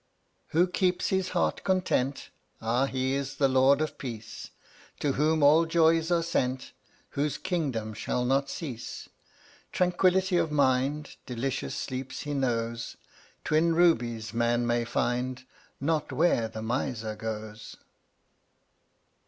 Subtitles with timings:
[0.49, 4.49] 108 Who keeps his heart content, Ah, he is the Lord of Peace,
[4.99, 6.71] To whom all joys are sent,
[7.09, 9.09] Whose kingdom shall not cease.
[9.71, 12.97] Tranquility of mind, Delicious sleeps he knows,
[13.43, 15.45] Twin rubies man may find
[15.79, 17.75] Not where the Miser goes.